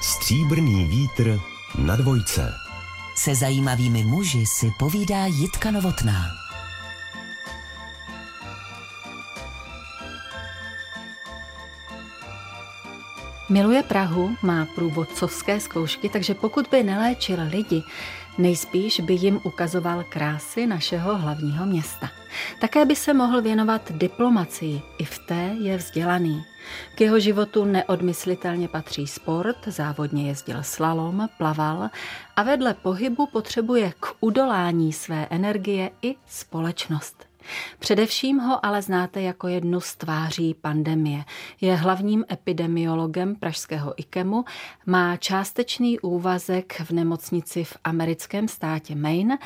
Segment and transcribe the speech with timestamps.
[0.00, 1.40] Stříbrný vítr
[1.78, 2.54] na dvojce.
[3.16, 6.22] Se zajímavými muži si povídá Jitka Novotná.
[13.48, 17.82] Miluje Prahu, má průvodcovské zkoušky, takže pokud by neléčil lidi,
[18.38, 22.19] nejspíš by jim ukazoval krásy našeho hlavního města.
[22.60, 26.44] Také by se mohl věnovat diplomacii, i v té je vzdělaný.
[26.94, 31.90] K jeho životu neodmyslitelně patří sport, závodně jezdil slalom, plaval
[32.36, 37.29] a vedle pohybu potřebuje k udolání své energie i společnost.
[37.78, 41.24] Především ho ale znáte jako jednu z tváří pandemie.
[41.60, 44.44] Je hlavním epidemiologem pražského IKEMu,
[44.86, 49.38] má částečný úvazek v nemocnici v americkém státě Maine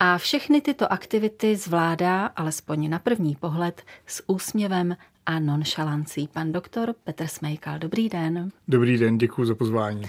[0.00, 6.28] a všechny tyto aktivity zvládá, alespoň na první pohled, s úsměvem a nonšalancí.
[6.32, 8.50] Pan doktor Petr Smejkal, dobrý den.
[8.68, 10.02] Dobrý den, děkuji za pozvání.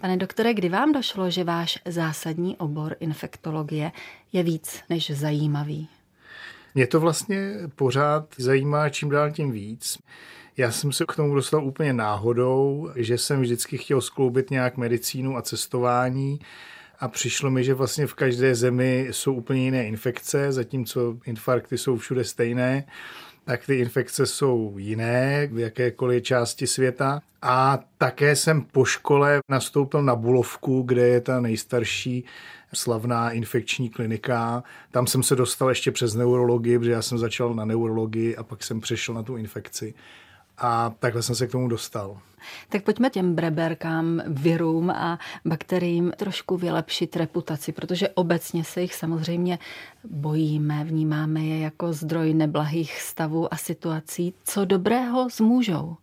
[0.00, 3.92] Pane doktore, kdy vám došlo, že váš zásadní obor infektologie
[4.32, 5.88] je víc než zajímavý?
[6.78, 9.98] Mě to vlastně pořád zajímá čím dál tím víc.
[10.56, 15.36] Já jsem se k tomu dostal úplně náhodou, že jsem vždycky chtěl skloubit nějak medicínu
[15.36, 16.40] a cestování
[17.00, 21.96] a přišlo mi, že vlastně v každé zemi jsou úplně jiné infekce, zatímco infarkty jsou
[21.96, 22.84] všude stejné
[23.48, 27.20] tak ty infekce jsou jiné v jakékoliv části světa.
[27.42, 32.24] A také jsem po škole nastoupil na Bulovku, kde je ta nejstarší
[32.74, 34.62] slavná infekční klinika.
[34.90, 38.62] Tam jsem se dostal ještě přes neurologii, protože já jsem začal na neurologii a pak
[38.62, 39.94] jsem přešel na tu infekci.
[40.58, 42.18] A takhle jsem se k tomu dostal.
[42.68, 49.58] Tak pojďme těm breberkám, virům a bakteriím trošku vylepšit reputaci, protože obecně se jich samozřejmě
[50.04, 54.34] bojíme, vnímáme je jako zdroj neblahých stavů a situací.
[54.44, 55.96] Co dobrého zmůžou?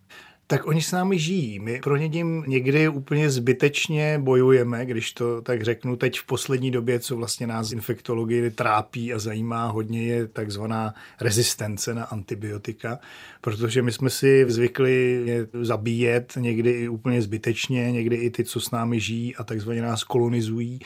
[0.47, 1.59] Tak oni s námi žijí.
[1.59, 5.95] My pro ně tím někdy úplně zbytečně bojujeme, když to tak řeknu.
[5.95, 11.93] Teď v poslední době, co vlastně nás infektologii trápí a zajímá hodně, je takzvaná rezistence
[11.93, 12.99] na antibiotika,
[13.41, 18.59] protože my jsme si zvykli je zabíjet někdy i úplně zbytečně, někdy i ty, co
[18.59, 20.79] s námi žijí a takzvaně nás kolonizují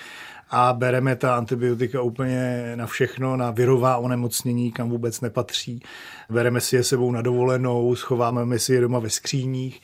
[0.49, 5.81] a bereme ta antibiotika úplně na všechno, na virová onemocnění, kam vůbec nepatří.
[6.29, 9.81] Bereme si je sebou na dovolenou, schováme si je doma ve skříních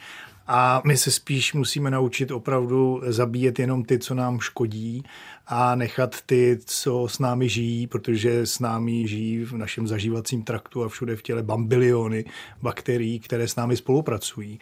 [0.48, 5.04] a my se spíš musíme naučit opravdu zabíjet jenom ty, co nám škodí
[5.48, 10.84] a nechat ty, co s námi žijí, protože s námi žijí v našem zažívacím traktu
[10.84, 12.26] a všude v těle bambiliony
[12.62, 14.60] bakterií, které s námi spolupracují.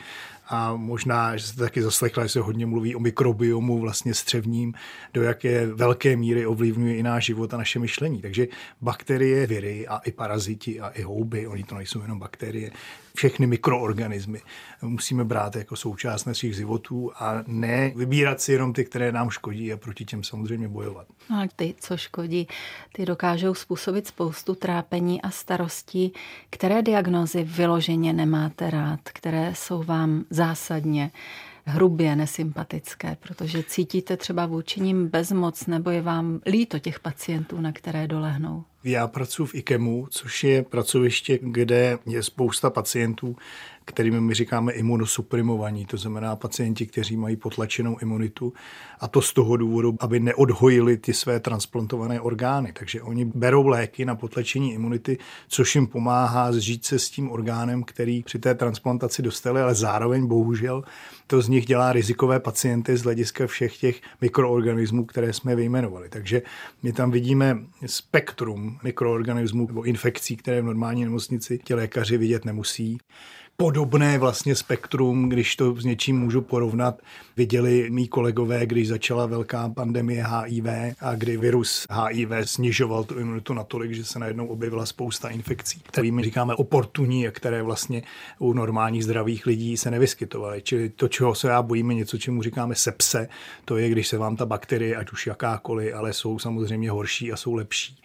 [0.48, 4.74] A možná, že jste taky zaslechla, že se hodně mluví o mikrobiomu vlastně střevním,
[5.14, 8.22] do jaké velké míry ovlivňuje i náš život a naše myšlení.
[8.22, 8.48] Takže
[8.82, 12.72] bakterie, viry a i paraziti a i houby, oni to nejsou jenom bakterie,
[13.16, 14.42] všechny mikroorganismy
[14.82, 19.74] musíme brát jako součást našich životů a ne vybírat si jenom ty, které nám škodí
[19.74, 21.08] a proti těm samozřejmě bojovat.
[21.30, 22.48] No a ty, co škodí,
[22.94, 26.14] ty dokážou způsobit spoustu trápení a starostí.
[26.50, 31.12] Které diagnózy vyloženě nemáte rád, které jsou vám zásadně
[31.66, 37.72] hrubě nesympatické, protože cítíte třeba vůči nim bezmoc nebo je vám líto těch pacientů, na
[37.72, 38.64] které dolehnou?
[38.84, 43.36] Já pracuji v IKEMu, což je pracoviště, kde je spousta pacientů,
[43.86, 48.54] kterými my říkáme imunosuprimovaní, to znamená pacienti, kteří mají potlačenou imunitu
[49.00, 52.74] a to z toho důvodu, aby neodhojili ty své transplantované orgány.
[52.74, 55.18] Takže oni berou léky na potlačení imunity,
[55.48, 60.28] což jim pomáhá zžít se s tím orgánem, který při té transplantaci dostali, ale zároveň
[60.28, 60.84] bohužel
[61.28, 66.10] to z nich dělá rizikové pacienty z hlediska všech těch mikroorganismů, které jsme vyjmenovali.
[66.10, 66.42] Takže
[66.84, 72.98] my tam vidíme spektrum mikroorganismů nebo infekcí, které v normální nemocnici ti lékaři vidět nemusí
[73.58, 77.02] podobné vlastně spektrum, když to s něčím můžu porovnat.
[77.38, 80.66] Viděli mý kolegové, když začala velká pandemie HIV
[81.00, 86.24] a kdy virus HIV snižoval tu imunitu natolik, že se najednou objevila spousta infekcí, kterými
[86.24, 88.02] říkáme oportunní, které vlastně
[88.40, 90.62] u normálních zdravých lidí se nevyskytovaly.
[90.62, 93.28] Čili to, čeho se já bojíme, něco, čemu říkáme sepse,
[93.66, 97.38] to je, když se vám ta bakterie, ať už jakákoliv, ale jsou samozřejmě horší a
[97.38, 97.98] jsou lepší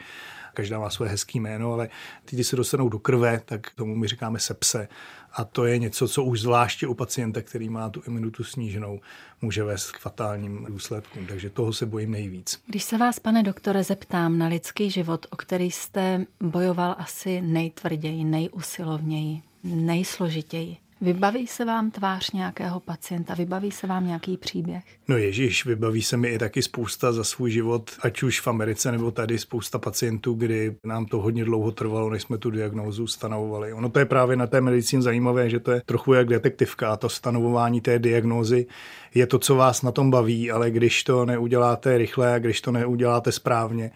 [0.58, 1.88] každá má své hezké jméno, ale
[2.24, 4.88] ty, když se dostanou do krve, tak tomu my říkáme sepse.
[5.32, 9.00] A to je něco, co už zvláště u pacienta, který má tu imunitu sníženou,
[9.42, 11.26] může vést k fatálním důsledkům.
[11.26, 12.62] Takže toho se bojím nejvíc.
[12.66, 18.24] Když se vás, pane doktore, zeptám na lidský život, o který jste bojoval asi nejtvrději,
[18.24, 23.34] nejusilovněji, nejsložitěji, Vybaví se vám tvář nějakého pacienta?
[23.34, 24.84] Vybaví se vám nějaký příběh?
[25.08, 28.92] No ježíš, vybaví se mi i taky spousta za svůj život, ať už v Americe
[28.92, 33.72] nebo tady spousta pacientů, kdy nám to hodně dlouho trvalo, než jsme tu diagnózu stanovovali.
[33.72, 36.96] Ono to je právě na té medicíně zajímavé, že to je trochu jak detektivka a
[36.96, 38.66] to stanovování té diagnózy
[39.14, 42.72] je to, co vás na tom baví, ale když to neuděláte rychle a když to
[42.72, 43.90] neuděláte správně,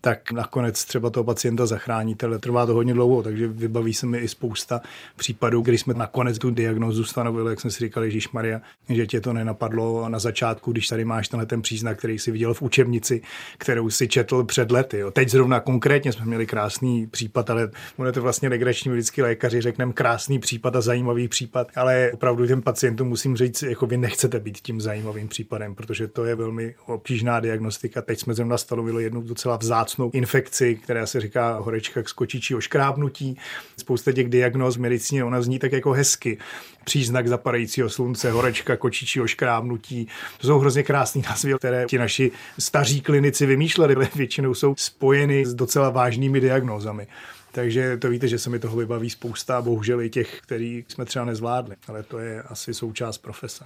[0.00, 4.18] tak nakonec třeba toho pacienta zachráníte, ale trvá to hodně dlouho, takže vybaví se mi
[4.18, 4.80] i spousta
[5.16, 9.20] případů, kdy jsme nakonec tu diagnózu stanovili, jak jsme si říkali, Ježíš Maria, že tě
[9.20, 13.22] to nenapadlo na začátku, když tady máš tenhle ten příznak, který si viděl v učebnici,
[13.58, 14.98] kterou si četl před lety.
[14.98, 15.10] Jo.
[15.10, 19.60] Teď zrovna konkrétně jsme měli krásný případ, ale on je to vlastně legrační vždycky lékaři,
[19.60, 24.40] řekneme krásný případ a zajímavý případ, ale opravdu těm pacientům musím říct, jako vy nechcete
[24.40, 28.02] být tím zajímavým případem, protože to je velmi obtížná diagnostika.
[28.02, 32.54] Teď jsme zrovna stanovili jednu docela vzácnou vzácnou infekci, která se říká horečka k skočičí
[32.54, 33.38] oškrábnutí.
[33.76, 36.38] Spousta těch diagnóz medicíně, ona zní tak jako hezky.
[36.84, 40.08] Příznak zapadajícího slunce, horečka, kočičí oškrábnutí.
[40.40, 45.46] To jsou hrozně krásné názvy, které ti naši staří klinici vymýšleli, ale většinou jsou spojeny
[45.46, 47.06] s docela vážnými diagnózami.
[47.52, 51.24] Takže to víte, že se mi toho vybaví spousta, bohužel i těch, který jsme třeba
[51.24, 53.64] nezvládli, ale to je asi součást profese.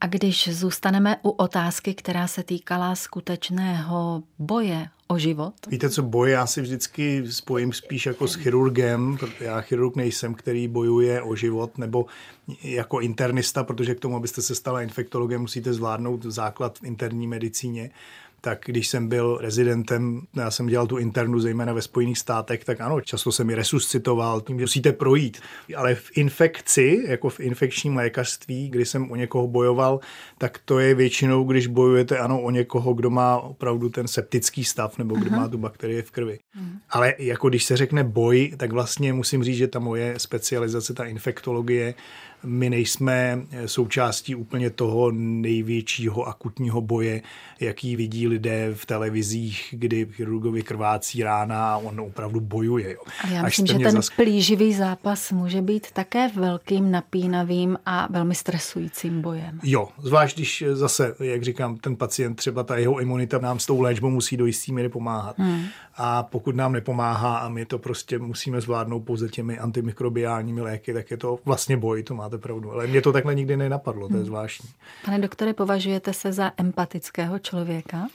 [0.00, 5.54] A když zůstaneme u otázky, která se týkala skutečného boje o život?
[5.68, 10.34] Víte co, boj já si vždycky spojím spíš jako s chirurgem, protože já chirurg nejsem,
[10.34, 12.06] který bojuje o život, nebo
[12.62, 17.90] jako internista, protože k tomu, abyste se stala infektologem, musíte zvládnout základ v interní medicíně
[18.48, 22.80] tak když jsem byl rezidentem, já jsem dělal tu internu zejména ve Spojených státech, tak
[22.80, 25.40] ano, často jsem mi resuscitoval, tím musíte projít.
[25.76, 30.00] Ale v infekci, jako v infekčním lékařství, kdy jsem o někoho bojoval,
[30.38, 34.98] tak to je většinou, když bojujete ano o někoho, kdo má opravdu ten septický stav
[34.98, 35.40] nebo kdo Aha.
[35.40, 36.38] má tu bakterie v krvi.
[36.54, 36.66] Aha.
[36.90, 41.04] Ale jako když se řekne boj, tak vlastně musím říct, že ta moje specializace, ta
[41.04, 41.94] infektologie,
[42.44, 47.22] my nejsme součástí úplně toho největšího akutního boje,
[47.60, 52.92] jaký vidí lidé v televizích, kdy chirurgovi krvácí rána a on opravdu bojuje.
[52.92, 53.00] Jo.
[53.24, 54.10] Ale já myslím, že ten zas...
[54.10, 59.60] plíživý zápas může být také velkým napínavým a velmi stresujícím bojem.
[59.62, 63.80] Jo, zvlášť když zase, jak říkám, ten pacient, třeba ta jeho imunita nám s tou
[63.80, 65.38] léčbou musí do jistý míry pomáhat.
[65.38, 65.64] Hmm.
[66.00, 71.10] A pokud nám nepomáhá a my to prostě musíme zvládnout pouze těmi antimikrobiálními léky, tak
[71.10, 72.72] je to vlastně boj, to máte pravdu.
[72.72, 74.26] Ale mě to takhle nikdy nenapadlo, to je hmm.
[74.26, 74.68] zvláštní.
[75.04, 78.08] Pane doktore, považujete se za empatického člověka?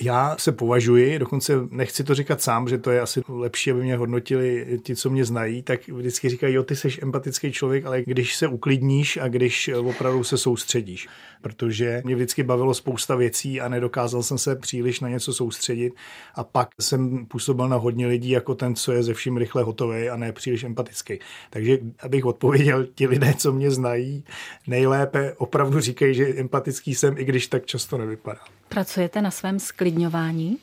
[0.00, 3.96] Já se považuji, dokonce nechci to říkat sám, že to je asi lepší, aby mě
[3.96, 8.36] hodnotili ti, co mě znají, tak vždycky říkají, jo, ty jsi empatický člověk, ale když
[8.36, 11.08] se uklidníš a když opravdu se soustředíš.
[11.42, 15.92] Protože mě vždycky bavilo spousta věcí a nedokázal jsem se příliš na něco soustředit
[16.34, 20.08] a pak jsem působil na hodně lidí jako ten, co je ze vším rychle hotový
[20.08, 21.18] a ne příliš empatický.
[21.50, 24.24] Takže abych odpověděl, ti lidé, co mě znají,
[24.66, 28.40] nejlépe opravdu říkají, že empatický jsem, i když tak často nevypadá.
[28.68, 30.58] Pracujete na svém sklidňování?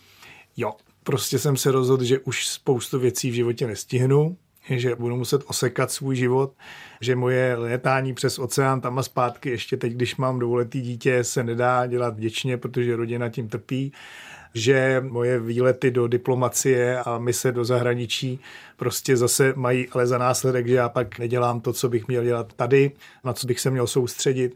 [0.57, 0.73] Jo,
[1.03, 4.37] prostě jsem se rozhodl, že už spoustu věcí v životě nestihnu,
[4.69, 6.53] že budu muset osekat svůj život,
[7.01, 11.43] že moje létání přes oceán tam a zpátky, ještě teď, když mám dvouletý dítě, se
[11.43, 13.93] nedá dělat vděčně, protože rodina tím trpí
[14.53, 18.39] že moje výlety do diplomacie a mise do zahraničí
[18.77, 22.53] prostě zase mají ale za následek, že já pak nedělám to, co bych měl dělat
[22.53, 22.91] tady,
[23.23, 24.55] na co bych se měl soustředit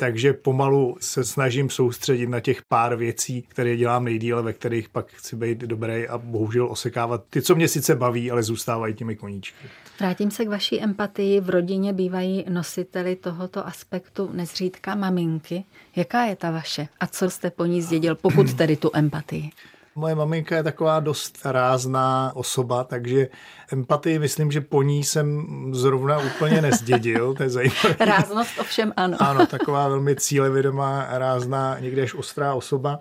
[0.00, 5.12] takže pomalu se snažím soustředit na těch pár věcí, které dělám nejdíle, ve kterých pak
[5.12, 9.66] chci být dobrý a bohužel osekávat ty, co mě sice baví, ale zůstávají těmi koníčky.
[10.00, 11.40] Vrátím se k vaší empatii.
[11.40, 15.64] V rodině bývají nositeli tohoto aspektu nezřídka maminky.
[15.96, 16.88] Jaká je ta vaše?
[17.00, 19.50] A co jste po ní zdědil, pokud tedy tu empatii?
[19.94, 23.28] Moje maminka je taková dost rázná osoba, takže
[23.72, 27.34] empatii myslím, že po ní jsem zrovna úplně nezdědil.
[27.34, 27.96] To je zajímavé.
[28.00, 29.16] Ráznost ovšem ano.
[29.20, 33.00] Ano, taková velmi cílevědomá, rázná, někde až ostrá osoba.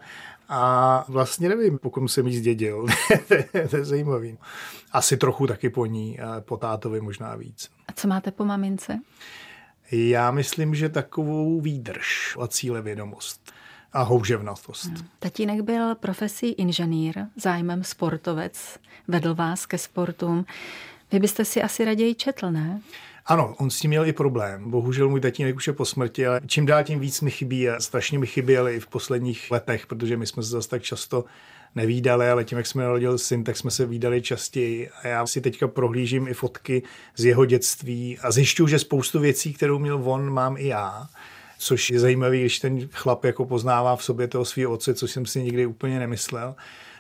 [0.50, 2.86] A vlastně nevím, pokud jsem ji zdědil.
[3.70, 4.38] to je zajímavý.
[4.91, 7.70] Asi trochu taky po ní, po tátovi možná víc.
[7.88, 9.00] A co máte po mamince?
[9.91, 13.51] Já myslím, že takovou výdrž a cílevědomost
[13.98, 14.86] a houževnatost.
[14.86, 15.08] Hmm.
[15.20, 20.46] Tatínek byl profesí inženýr, zájmem sportovec, vedl vás ke sportům.
[21.12, 22.82] Vy byste si asi raději četl, ne?
[23.25, 24.72] Ano, on s tím měl i problém.
[24.72, 27.80] Bohužel můj tatínek už je po smrti, ale čím dál tím víc mi chybí a
[27.80, 31.25] strašně mi chyběl i v posledních letech, protože my jsme se zase tak často
[31.75, 34.89] nevídali, ale tím, jak jsme narodil syn, tak jsme se vídali častěji.
[34.89, 36.84] A já si teďka prohlížím i fotky
[37.16, 41.08] z jeho dětství a zjišťuju, že spoustu věcí, kterou měl on, mám i já
[41.58, 45.26] což je zajímavé, když ten chlap jako poznává v sobě toho svého otce, což jsem
[45.26, 46.56] si nikdy úplně nemyslel.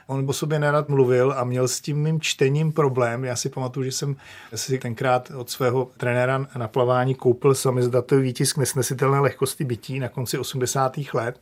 [0.07, 3.23] On o sobě nerad mluvil a měl s tím mým čtením problém.
[3.23, 4.15] Já si pamatuju, že jsem
[4.55, 10.37] si tenkrát od svého trenéra na plavání koupil samizdatový výtisk nesnesitelné lehkosti bytí na konci
[10.37, 10.97] 80.
[11.13, 11.39] let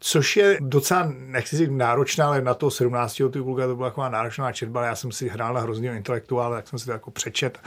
[0.00, 3.16] což je docela, nechci si náročná, ale na to 17.
[3.16, 6.68] ty to byla taková náročná četba, ale já jsem si hrál na hrozného intelektuála, tak
[6.68, 7.58] jsem si to jako přečet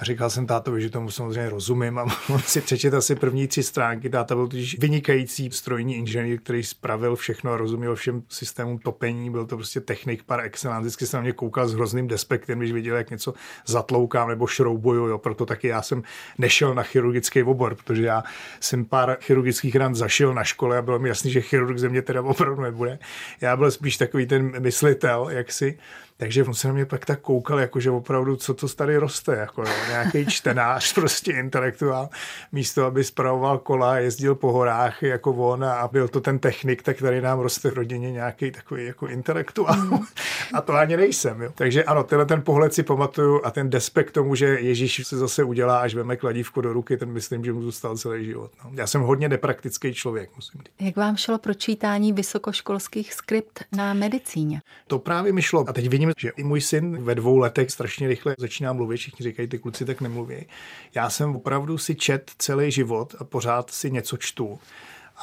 [0.00, 3.62] a říkal jsem tátovi, že tomu samozřejmě rozumím a on si přečet asi první tři
[3.62, 4.10] stránky.
[4.10, 9.46] Táta byl totiž vynikající strojní inženýr, který spravil všechno a rozuměl všem systémům topení, byl
[9.46, 12.96] to prostě technik par excellence, vždycky se na mě koukal s hrozným despektem, když viděl,
[12.96, 13.34] jak něco
[13.66, 16.02] zatloukám nebo šroubuju, jo, proto taky já jsem
[16.38, 18.24] nešel na chirurgický obor, protože já
[18.60, 22.02] jsem pár chirurgických ran zašil na škole a bylo mi jasný, že chirurg ze mě
[22.02, 22.98] teda opravdu nebude.
[23.40, 25.78] Já byl spíš takový ten myslitel, jak si
[26.20, 29.62] takže on se na mě pak tak koukal, jakože opravdu, co to tady roste, jako
[29.62, 32.08] jo, nějaký čtenář, prostě intelektuál,
[32.52, 36.98] místo, aby spravoval kola, jezdil po horách jako on a byl to ten technik, tak
[36.98, 39.76] tady nám roste v rodině nějaký takový jako intelektuál.
[39.76, 39.98] Mm.
[40.54, 41.42] a to ani nejsem.
[41.42, 41.52] Jo.
[41.54, 45.44] Takže ano, tenhle ten pohled si pamatuju a ten despekt tomu, že Ježíš se zase
[45.44, 48.50] udělá, až veme kladívko do ruky, ten myslím, že mu zůstal celý život.
[48.64, 48.70] No.
[48.74, 50.74] Já jsem hodně nepraktický člověk, musím říct.
[50.80, 54.62] Jak vám šlo pročítání vysokoškolských skript na medicíně?
[54.86, 55.64] To právě mi šlo.
[55.68, 59.24] A teď vidím, že i můj syn ve dvou letech strašně rychle začíná mluvit, všichni
[59.24, 60.46] říkají, ty kluci tak nemluví.
[60.94, 64.58] Já jsem opravdu si čet celý život a pořád si něco čtu.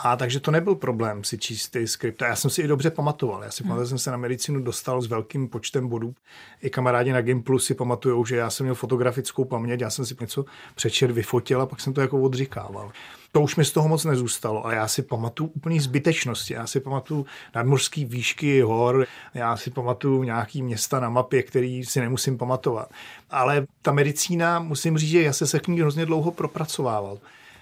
[0.04, 2.24] A takže to nebyl problém si číst ty skripty.
[2.24, 3.44] Já jsem si i dobře pamatoval.
[3.44, 3.70] Já si hmm.
[3.70, 6.16] pamatuju, jsem se na medicínu dostal s velkým počtem bodů.
[6.62, 10.16] I kamarádi na Gimplu si pamatují, že já jsem měl fotografickou paměť, já jsem si
[10.22, 12.92] něco přečet, vyfotil a pak jsem to jako odříkával.
[13.32, 16.54] To už mi z toho moc nezůstalo, ale já si pamatuju úplný zbytečnosti.
[16.54, 17.26] Já si pamatuju
[17.56, 22.90] nadmořský výšky hor, já si pamatuju nějaký města na mapě, který si nemusím pamatovat.
[23.30, 27.18] Ale ta medicína, musím říct, že já se se k ní hrozně dlouho propracovával.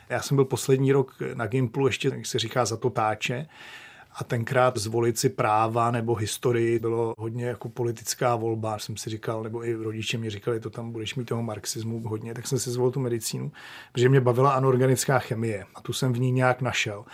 [0.10, 3.48] Já jsem byl poslední rok na Gimplu, ještě jak se říká za to táče,
[4.18, 9.44] a tenkrát zvolit si práva nebo historii bylo hodně jako politická volba, jsem si říkal,
[9.44, 12.72] nebo i rodiče mi říkali, to tam budeš mít toho marxismu hodně, tak jsem si
[12.72, 13.52] zvolil tu medicínu,
[13.92, 17.06] protože mě bavila anorganická chemie a tu jsem v ní nějak našel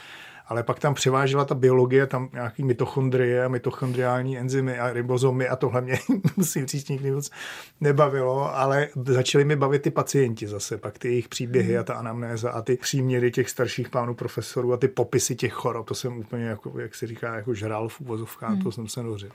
[0.51, 5.55] ale pak tam převážela ta biologie, tam nějaký mitochondrie a mitochondriální enzymy a ribozomy a
[5.55, 6.00] tohle mě
[6.38, 7.29] musím říct nikdy moc
[7.81, 12.51] nebavilo, ale začaly mi bavit ty pacienti zase, pak ty jejich příběhy a ta anamnéza
[12.51, 16.46] a ty příměry těch starších pánů profesorů a ty popisy těch chorob, to jsem úplně,
[16.46, 18.62] jako, jak se říká, jako žral v úvozovkách, hmm.
[18.62, 19.29] to jsem se nořil.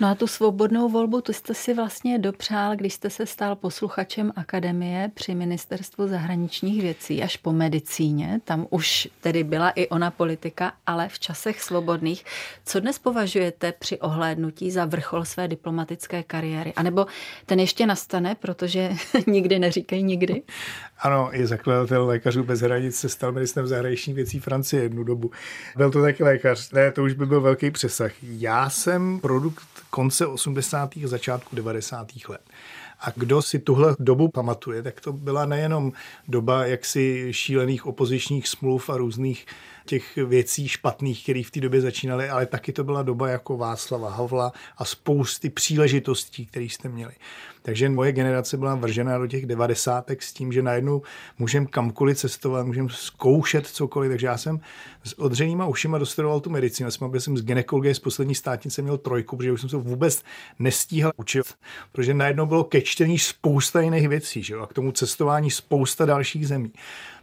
[0.00, 4.32] No a tu svobodnou volbu, tu jste si vlastně dopřál, když jste se stal posluchačem
[4.36, 10.59] akademie při ministerstvu zahraničních věcí až po medicíně, tam už tedy byla i ona politika
[10.60, 12.24] politika, ale v časech svobodných.
[12.64, 16.72] Co dnes považujete při ohlédnutí za vrchol své diplomatické kariéry?
[16.76, 17.06] A nebo
[17.46, 18.90] ten ještě nastane, protože
[19.26, 20.42] nikdy neříkají nikdy?
[20.98, 25.30] Ano, i zakladatel lékařů bez hranic se stal ministrem zahraničních věcí Francie jednu dobu.
[25.76, 26.72] Byl to taky lékař.
[26.72, 28.12] Ne, to už by byl velký přesah.
[28.22, 30.96] Já jsem produkt konce 80.
[31.04, 32.06] a začátku 90.
[32.28, 32.40] let.
[33.00, 35.92] A kdo si tuhle dobu pamatuje, tak to byla nejenom
[36.28, 39.46] doba jaksi šílených opozičních smluv a různých
[39.90, 44.10] těch věcí špatných, které v té době začínaly, ale taky to byla doba jako Václava
[44.10, 47.12] Havla a spousty příležitostí, které jste měli.
[47.62, 51.02] Takže moje generace byla vržena do těch devadesátek s tím, že najednou
[51.38, 54.10] můžeme kamkoliv cestovat, můžeme zkoušet cokoliv.
[54.10, 54.60] Takže já jsem
[55.04, 56.90] s odřenýma ušima dostudoval tu medicínu.
[56.90, 60.22] Jsem, jsem z ginekologie z poslední státnice měl trojku, protože už jsem se vůbec
[60.58, 61.54] nestíhal učit,
[61.92, 64.60] protože najednou bylo ke čtení spousta jiných věcí že jo?
[64.60, 66.72] a k tomu cestování spousta dalších zemí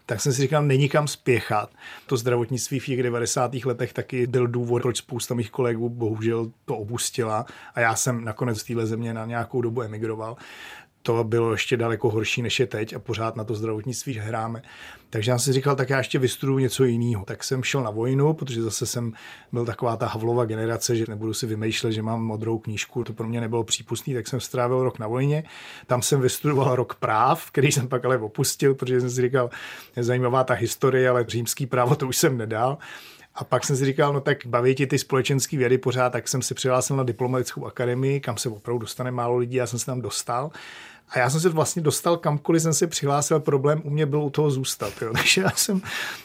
[0.08, 1.70] tak jsem si říkal, není kam spěchat.
[2.06, 3.54] To zdravotnictví v těch 90.
[3.66, 7.46] letech taky byl důvod, proč spousta mých kolegů bohužel to opustila
[7.76, 10.38] a já jsem nakonec v téhle země na nějakou dobu emigroval
[11.08, 14.62] to bylo ještě daleko horší, než je teď a pořád na to zdravotnictví hráme.
[15.10, 17.26] Takže já si říkal, tak já ještě vystuduju něco jiného.
[17.26, 19.14] Tak jsem šel na vojnu, protože zase jsem
[19.52, 23.28] byl taková ta Havlova generace, že nebudu si vymýšlet, že mám modrou knížku, to pro
[23.28, 25.44] mě nebylo přípustné, tak jsem strávil rok na vojně.
[25.86, 29.50] Tam jsem vystudoval rok práv, který jsem pak ale opustil, protože jsem si říkal,
[29.96, 32.78] je zajímavá ta historie, ale římský právo to už jsem nedal.
[33.36, 36.42] A pak jsem si říkal, no tak baví ti ty společenské vědy pořád, tak jsem
[36.42, 40.02] se přihlásil na diplomatickou akademii, kam se opravdu dostane málo lidí, já jsem se tam
[40.02, 40.52] dostal.
[41.10, 44.30] A já jsem se vlastně dostal kamkoliv jsem se přihlásil, problém u mě byl u
[44.30, 44.94] toho zůstat.
[45.02, 45.14] Jo.
[45.14, 45.82] Takže já jsem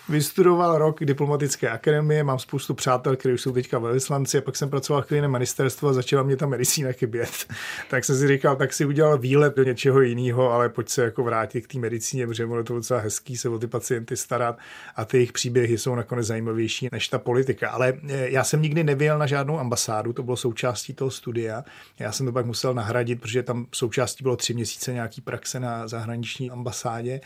[0.08, 5.02] vystudoval rok diplomatické akademie, mám spoustu přátel, kteří jsou teďka velvyslanci, a pak jsem pracoval
[5.02, 7.30] chvíli na ministerstvu a začala mě ta medicína chybět.
[7.90, 11.22] tak jsem si říkal, tak si udělal výlet do něčeho jiného, ale pojď se jako
[11.22, 14.58] vrátit k té medicíně, protože bylo to docela hezký se o ty pacienty starat
[14.96, 17.70] a ty jejich příběhy jsou nakonec zajímavější než ta politika.
[17.70, 21.64] Ale e, já jsem nikdy nevěl na žádnou ambasádu, to bylo součástí toho studia.
[21.98, 25.60] Já jsem to pak musel nahradit, protože tam součástí bylo tři měsíce měsíce nějaký praxe
[25.60, 27.20] na zahraniční ambasádě.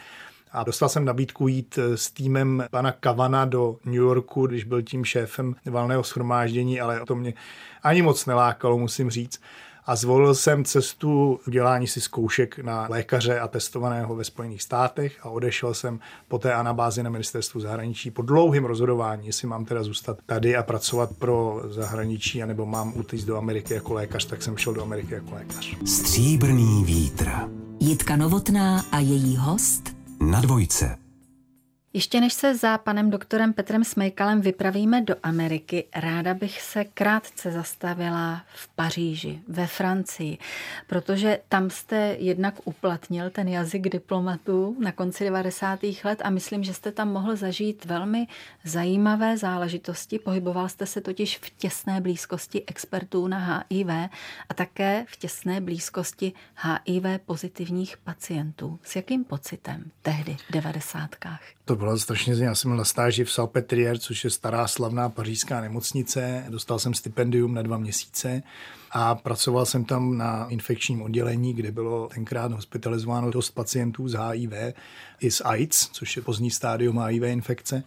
[0.52, 5.04] A dostal jsem nabídku jít s týmem pana Kavana do New Yorku, když byl tím
[5.04, 7.34] šéfem valného schromáždění, ale to mě
[7.82, 9.40] ani moc nelákalo, musím říct
[9.86, 15.28] a zvolil jsem cestu udělání si zkoušek na lékaře a testovaného ve Spojených státech a
[15.28, 20.18] odešel jsem po té anabázi na ministerstvu zahraničí po dlouhým rozhodování, jestli mám teda zůstat
[20.26, 24.74] tady a pracovat pro zahraničí, anebo mám utíct do Ameriky jako lékař, tak jsem šel
[24.74, 25.76] do Ameriky jako lékař.
[25.86, 27.30] Stříbrný vítr.
[27.80, 31.05] Jitka Novotná a její host na dvojce.
[31.96, 37.52] Ještě než se za panem doktorem Petrem Smejkalem vypravíme do Ameriky, ráda bych se krátce
[37.52, 40.38] zastavila v Paříži, ve Francii,
[40.86, 45.80] protože tam jste jednak uplatnil ten jazyk diplomatů na konci 90.
[46.04, 48.26] let a myslím, že jste tam mohl zažít velmi
[48.64, 50.18] zajímavé záležitosti.
[50.18, 53.88] Pohyboval jste se totiž v těsné blízkosti expertů na HIV
[54.48, 58.78] a také v těsné blízkosti HIV pozitivních pacientů.
[58.82, 61.10] S jakým pocitem tehdy v 90.
[61.64, 65.60] To bylo strašně Já jsem byl na stáži v Salpetriere, což je stará slavná pařížská
[65.60, 66.44] nemocnice.
[66.48, 68.42] Dostal jsem stipendium na dva měsíce
[68.90, 74.52] a pracoval jsem tam na infekčním oddělení, kde bylo tenkrát hospitalizováno dost pacientů z HIV
[75.20, 77.82] i z AIDS, což je pozdní stádium HIV infekce.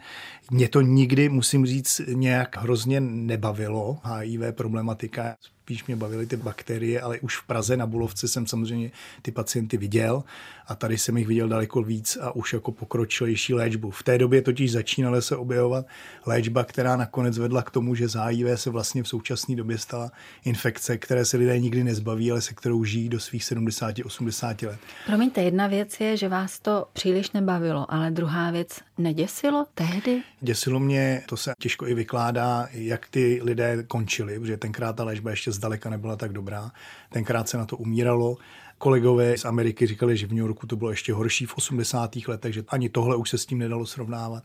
[0.51, 5.35] Mě to nikdy, musím říct, nějak hrozně nebavilo, HIV problematika
[5.69, 9.77] spíš mě bavily ty bakterie, ale už v Praze na Bulovce jsem samozřejmě ty pacienty
[9.77, 10.23] viděl
[10.67, 13.91] a tady jsem jich viděl daleko víc a už jako pokročilejší léčbu.
[13.91, 15.85] V té době totiž začínaly se objevovat
[16.25, 20.11] léčba, která nakonec vedla k tomu, že z HIV se vlastně v současné době stala
[20.45, 24.79] infekce, které se lidé nikdy nezbaví, ale se kterou žijí do svých 70-80 let.
[25.05, 30.21] Promiňte, jedna věc je, že vás to příliš nebavilo, ale druhá věc neděsilo tehdy?
[30.41, 35.29] Děsilo mě, to se těžko i vykládá, jak ty lidé končili, protože tenkrát ta léčba
[35.29, 36.71] ještě zdaleka nebyla tak dobrá.
[37.09, 38.37] Tenkrát se na to umíralo.
[38.77, 42.15] Kolegové z Ameriky říkali, že v New Yorku to bylo ještě horší v 80.
[42.15, 44.43] letech, takže ani tohle už se s tím nedalo srovnávat.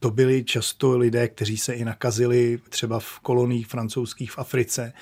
[0.00, 4.92] To byli často lidé, kteří se i nakazili třeba v koloních francouzských v Africe.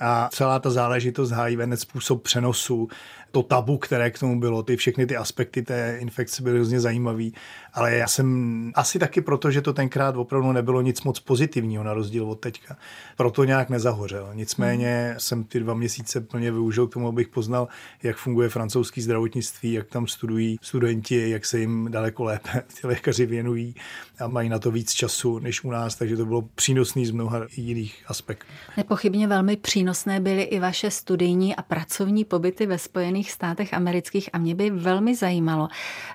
[0.00, 2.88] A celá ta záležitost HIV, způsob přenosu,
[3.30, 7.34] to tabu, které k tomu bylo, ty všechny ty aspekty té infekce byly hrozně zajímavý,
[7.74, 11.94] ale já jsem asi taky proto, že to tenkrát opravdu nebylo nic moc pozitivního na
[11.94, 12.76] rozdíl od teďka.
[13.16, 14.30] Proto nějak nezahořel.
[14.34, 15.20] Nicméně hmm.
[15.20, 17.68] jsem ty dva měsíce plně využil k tomu, abych poznal,
[18.02, 23.26] jak funguje francouzský zdravotnictví, jak tam studují studenti, jak se jim daleko lépe ty lékaři
[23.26, 23.74] věnují
[24.20, 27.40] a mají na to víc času než u nás, takže to bylo přínosný z mnoha
[27.56, 28.52] jiných aspektů.
[28.76, 34.38] Nepochybně velmi přínosné byly i vaše studijní a pracovní pobyty ve Spojených státech amerických a
[34.38, 35.68] mě by velmi zajímalo,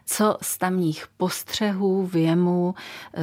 [0.06, 1.06] co z tamních
[1.45, 2.75] postřehů, věmů,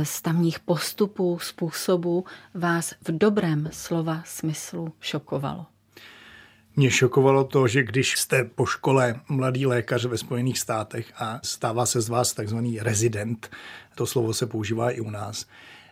[0.02, 5.66] z tamních postupů, způsobů vás v dobrém slova smyslu šokovalo.
[6.76, 11.86] Mě šokovalo to, že když jste po škole mladý lékař ve Spojených státech a stává
[11.86, 13.50] se z vás takzvaný rezident,
[13.94, 15.46] to slovo se používá i u nás,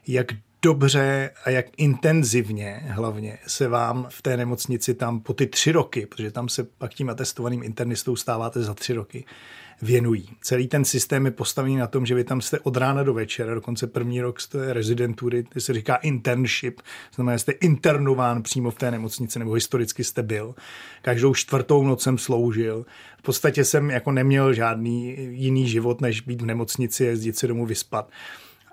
[0.06, 0.26] jak
[0.62, 6.06] dobře a jak intenzivně hlavně se vám v té nemocnici tam po ty tři roky,
[6.06, 9.24] protože tam se pak tím atestovaným internistou stáváte za tři roky,
[9.82, 10.28] věnují.
[10.40, 13.54] Celý ten systém je postavený na tom, že vy tam jste od rána do večera,
[13.54, 16.80] dokonce první rok jste rezidentury, to se říká internship,
[17.14, 20.54] znamená, jste internován přímo v té nemocnici, nebo historicky jste byl.
[21.02, 22.86] Každou čtvrtou noc jsem sloužil.
[23.18, 27.66] V podstatě jsem jako neměl žádný jiný život, než být v nemocnici, jezdit se domů
[27.66, 28.10] vyspat.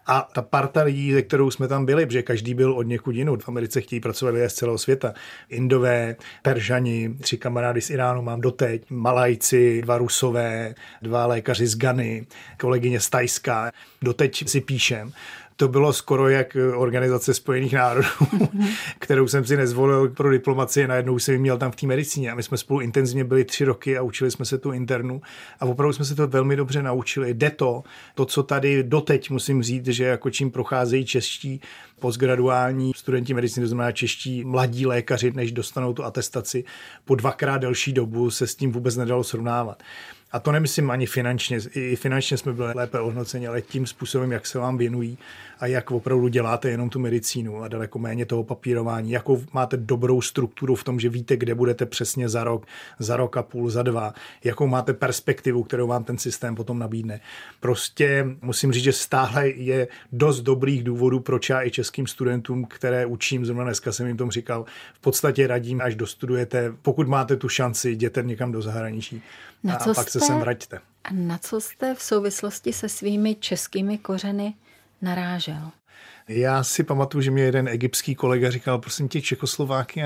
[0.07, 3.37] A ta parta lidí, ze kterou jsme tam byli, protože každý byl od někud jinou.
[3.37, 5.13] V Americe chtějí pracovat lidé z celého světa.
[5.49, 12.27] Indové, Peržani, tři kamarády z Iránu mám doteď, Malajci, dva Rusové, dva lékaři z Gany,
[12.59, 13.71] kolegyně z Tajska.
[14.01, 15.11] Doteď si píšem
[15.59, 18.07] to bylo skoro jak organizace Spojených národů,
[18.99, 22.35] kterou jsem si nezvolil pro diplomaci, najednou jsem ji měl tam v té medicíně a
[22.35, 25.21] my jsme spolu intenzivně byli tři roky a učili jsme se tu internu
[25.59, 27.33] a opravdu jsme se to velmi dobře naučili.
[27.33, 27.83] Jde to,
[28.15, 31.61] to, co tady doteď musím říct, že jako čím procházejí čeští
[31.99, 36.63] postgraduální studenti medicíny, to znamená čeští mladí lékaři, než dostanou tu atestaci,
[37.05, 39.83] po dvakrát delší dobu se s tím vůbec nedalo srovnávat.
[40.31, 44.45] A to nemyslím ani finančně, i finančně jsme byli lépe ohodnoceni, ale tím způsobem, jak
[44.45, 45.17] se vám věnují
[45.59, 50.21] a jak opravdu děláte jenom tu medicínu a daleko méně toho papírování, jakou máte dobrou
[50.21, 52.65] strukturu v tom, že víte, kde budete přesně za rok,
[52.99, 57.19] za rok a půl, za dva, jakou máte perspektivu, kterou vám ten systém potom nabídne.
[57.59, 63.05] Prostě musím říct, že stále je dost dobrých důvodů, proč já i českým studentům, které
[63.05, 67.49] učím, zrovna dneska jsem jim tom říkal, v podstatě radím, až dostudujete, pokud máte tu
[67.49, 69.21] šanci, jděte někam do zahraničí
[69.63, 70.79] na a pak jste, se sem vraťte.
[71.03, 74.53] A na co jste v souvislosti se svými českými kořeny
[75.01, 75.71] narážel?
[76.29, 80.03] Já si pamatuju, že mě jeden egyptský kolega říkal, prosím tě, Čekoslováky,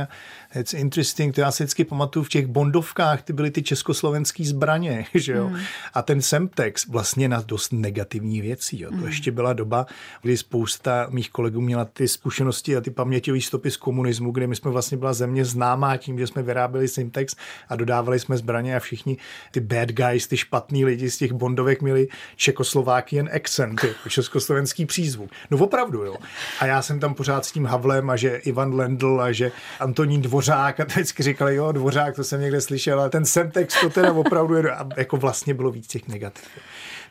[0.60, 5.05] it's interesting, to já si vždycky pamatuju v těch bondovkách, ty byly ty československé zbraně,
[5.13, 5.49] že jo.
[5.49, 5.60] Mm.
[5.93, 8.89] A ten semtex vlastně na dost negativní věcí, jo.
[8.89, 9.05] To mm.
[9.05, 9.86] ještě byla doba,
[10.21, 14.55] kdy spousta mých kolegů měla ty zkušenosti a ty paměťové stopy z komunismu, kde my
[14.55, 17.36] jsme vlastně byla země známá tím, že jsme vyráběli semtex
[17.69, 19.17] a dodávali jsme zbraně a všichni
[19.51, 25.31] ty bad guys, ty špatní lidi z těch bondovek měli Čekoslováky accent, československý přízvuk.
[25.51, 26.11] No opravdu, jo.
[26.60, 30.21] A já jsem tam pořád s tím Havlem a že Ivan Lendl a že Antonín
[30.21, 34.13] Dvořák a vždycky říkali, jo, Dvořák, to jsem někde slyšel, ale ten Semtex to teda
[34.13, 36.43] opravdu je, a jako vlastně bylo víc těch negativ.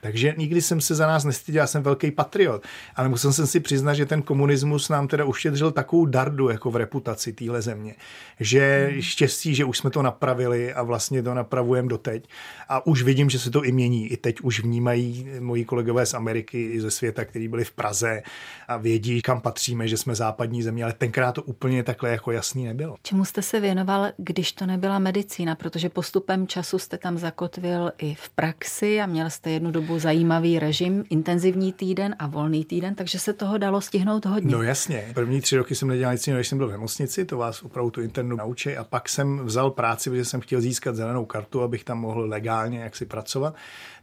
[0.01, 2.63] Takže nikdy jsem se za nás nestyděl, já jsem velký patriot,
[2.97, 6.77] ale musel jsem si přiznat, že ten komunismus nám teda uštědřil takovou dardu jako v
[6.77, 7.95] reputaci téhle země,
[8.41, 9.03] že hmm.
[9.03, 12.29] štěstí, že už jsme to napravili a vlastně to napravujeme doteď
[12.69, 14.09] a už vidím, že se to i mění.
[14.09, 18.23] I teď už vnímají moji kolegové z Ameriky i ze světa, kteří byli v Praze
[18.69, 22.65] a vědí, kam patříme, že jsme západní země, ale tenkrát to úplně takhle jako jasný
[22.65, 22.97] nebylo.
[23.03, 28.15] Čemu jste se věnoval, když to nebyla medicína, protože postupem času jste tam zakotvil i
[28.15, 32.95] v praxi a měl jste jednu dobu dobu zajímavý režim, intenzivní týden a volný týden,
[32.95, 34.51] takže se toho dalo stihnout hodně.
[34.51, 35.11] No jasně.
[35.15, 37.91] První tři roky jsem nedělal nic jiného, než jsem byl v nemocnici, to vás opravdu
[37.91, 41.85] tu internu naučí a pak jsem vzal práci, protože jsem chtěl získat zelenou kartu, abych
[41.85, 43.55] tam mohl legálně jaksi pracovat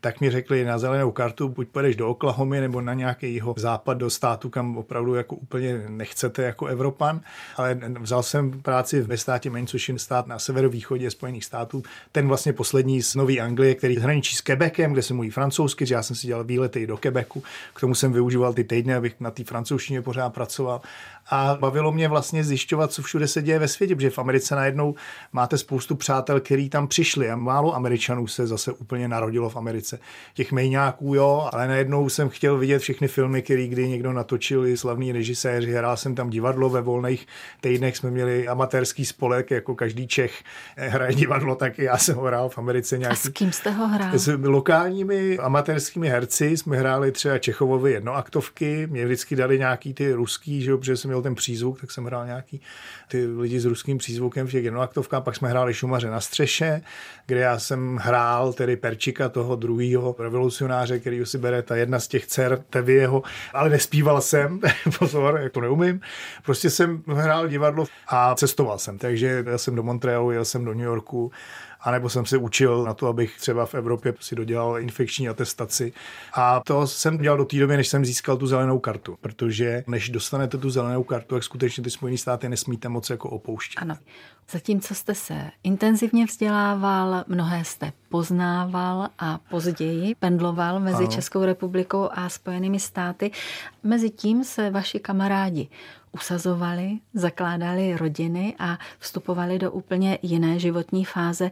[0.02, 3.98] tak mi řekli na zelenou kartu, buď půjdeš do Oklahomy nebo na nějaký jeho západ
[3.98, 7.22] do státu, kam opravdu jako úplně nechcete jako Evropan,
[7.56, 13.02] ale vzal jsem práci ve státě Maine, stát na severovýchodě Spojených států, ten vlastně poslední
[13.02, 16.28] z Nové Anglie, který hraničí s Quebecem, kde se mluví francouzsky, že já jsem si
[16.28, 20.30] dělal výlety do Quebecu, k tomu jsem využíval ty týdny, abych na té francouzštině pořád
[20.30, 20.82] pracoval
[21.30, 24.96] a bavilo mě vlastně zjišťovat, co všude se děje ve světě, protože v Americe najednou
[25.34, 29.87] máte spoustu přátel, kteří tam přišli a málo Američanů se zase úplně narodilo v Americe.
[30.34, 34.78] Těch mejňáků, jo, ale najednou jsem chtěl vidět všechny filmy, které kdy někdo natočil, i
[34.78, 37.28] slavní režiséři, hrál jsem tam divadlo ve volných
[37.62, 40.43] týdnech, jsme měli amatérský spolek, jako každý Čech
[40.78, 43.13] hraje divadlo, tak i já jsem ho hrál v Americe nějaký.
[43.13, 44.17] A s kým jste ho hrál?
[44.17, 50.62] S lokálními amatérskými herci jsme hráli třeba Čechovovi jednoaktovky, mě vždycky dali nějaký ty ruský,
[50.62, 52.62] že jo, protože jsem měl ten přízvuk, tak jsem hrál nějaký
[53.08, 56.82] ty lidi s ruským přízvukem v těch jednoaktovkách, pak jsme hráli Šumaře na střeše,
[57.26, 59.77] kde já jsem hrál tedy Perčika, toho druhého
[60.20, 64.60] revolucionáře, který si bere ta jedna z těch dcer Tevieho, ale nespíval jsem,
[65.00, 66.02] pozor, jak to neumím.
[66.46, 70.74] Prostě jsem hrál divadlo a cestoval jsem, takže jel jsem do Montrealu, jel jsem do
[70.74, 71.32] New Yorku,
[71.82, 75.94] anebo jsem se učil na to, abych třeba v Evropě si dodělal infekční atestaci.
[76.34, 80.10] A to jsem dělal do té doby, než jsem získal tu zelenou kartu, protože než
[80.10, 83.82] dostanete tu zelenou kartu, tak skutečně ty Spojené státy nesmíte moc jako opouštět.
[83.82, 83.98] Ano.
[84.52, 91.08] Zatímco jste se intenzivně vzdělával, mnohé jste poznával a později pendloval mezi ano.
[91.08, 93.32] Českou republikou a Spojenými státy.
[93.84, 95.70] Mezi tím se vaši kamarádi
[96.17, 101.51] usazovali, zakládali rodiny a vstupovali do úplně jiné životní fáze.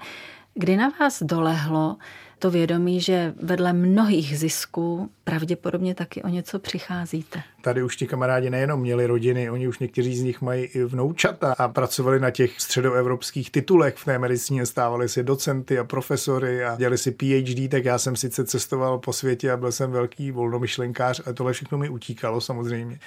[0.54, 1.98] Kdy na vás dolehlo
[2.40, 7.42] to vědomí, že vedle mnohých zisků pravděpodobně taky o něco přicházíte?
[7.62, 11.56] Tady už ti kamarádi nejenom měli rodiny, oni už někteří z nich mají i vnoučata
[11.58, 16.76] a pracovali na těch středoevropských titulech v té medicíně, stávali si docenty a profesory a
[16.76, 21.22] dělali si PhD, tak já jsem sice cestoval po světě a byl jsem velký volnomyšlenkář,
[21.26, 23.00] ale tohle všechno mi utíkalo samozřejmě.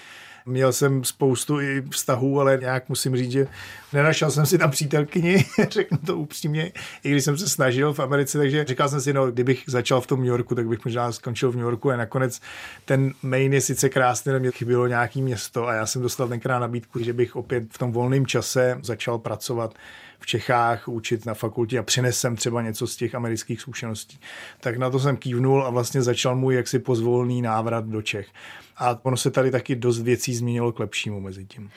[0.49, 3.47] Měl jsem spoustu i vztahů, ale nějak musím říct, že
[3.93, 6.73] nenašel jsem si tam přítelkyni, řeknu to upřímně,
[7.05, 10.07] i když jsem se snažil v Americe, takže říkal jsem si, no, kdybych začal v
[10.07, 12.41] tom New Yorku, tak bych možná skončil v New Yorku a nakonec
[12.85, 16.59] ten Maine je sice krásný, ale mě chybilo nějaký město a já jsem dostal tenkrát
[16.59, 19.75] nabídku, že bych opět v tom volném čase začal pracovat
[20.29, 24.19] Čechách, učit na fakultě a přinesem třeba něco z těch amerických zkušeností.
[24.61, 28.29] Tak na to jsem kývnul a vlastně začal můj jaksi pozvolný návrat do Čech.
[28.77, 31.71] A ono se tady taky dost věcí změnilo k lepšímu mezi tím.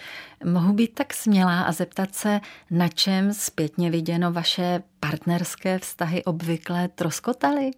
[0.46, 2.40] Mohu být tak smělá a zeptat se,
[2.72, 7.72] na čem zpětně viděno vaše partnerské vztahy obvykle troskotaly?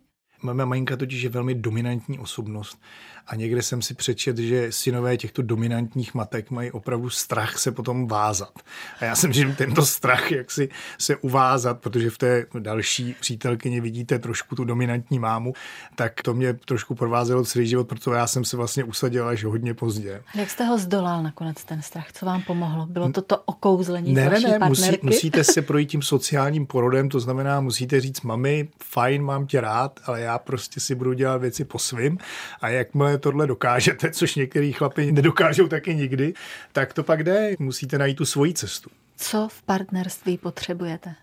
[0.43, 2.81] Moje maminka totiž je velmi dominantní osobnost
[3.27, 8.07] a někde jsem si přečet, že synové těchto dominantních matek mají opravdu strach se potom
[8.07, 8.53] vázat.
[8.99, 13.81] A já jsem že tento strach, jak si se uvázat, protože v té další přítelkyni
[13.81, 15.53] vidíte trošku tu dominantní mámu,
[15.95, 19.73] tak to mě trošku provázelo celý život, protože já jsem se vlastně usadil až hodně
[19.73, 20.21] pozdě.
[20.36, 22.12] Jak jste ho zdolal nakonec ten strach?
[22.13, 22.86] Co vám pomohlo?
[22.86, 27.19] Bylo to to okouzlení ne, ne, ne, musí, musíte se projít tím sociálním porodem, to
[27.19, 31.65] znamená, musíte říct, mami, fajn, mám tě rád, ale já prostě si budu dělat věci
[31.65, 32.17] po svým
[32.62, 36.34] a jakmile tohle dokážete, což některý chlapi nedokážou taky nikdy,
[36.71, 37.56] tak to pak jde.
[37.60, 38.89] Musíte najít tu svoji cestu.
[39.17, 41.15] Co v partnerství potřebujete?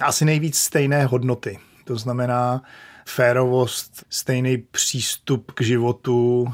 [0.00, 1.58] Asi nejvíc stejné hodnoty.
[1.84, 2.62] To znamená
[3.06, 6.46] férovost, stejný přístup k životu,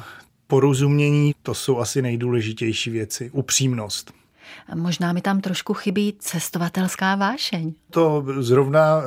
[0.46, 3.30] porozumění, to jsou asi nejdůležitější věci.
[3.30, 4.19] Upřímnost.
[4.74, 7.72] Možná mi tam trošku chybí cestovatelská vášeň.
[7.90, 9.02] To zrovna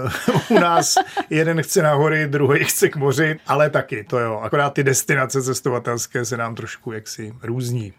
[0.50, 0.96] u nás
[1.30, 4.40] jeden chce na hory, druhý chce k moři, ale taky, to jo.
[4.40, 7.94] Akorát ty destinace cestovatelské se nám trošku jaksi různí.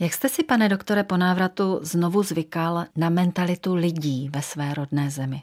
[0.00, 5.10] Jak jste si, pane doktore, po návratu znovu zvykal na mentalitu lidí ve své rodné
[5.10, 5.42] zemi?